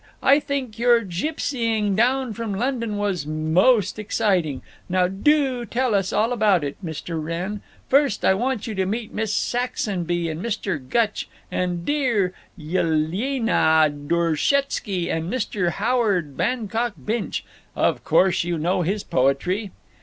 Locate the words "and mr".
10.27-10.79, 15.11-15.69